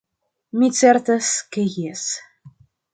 [0.61, 2.11] Mi certas ke jes.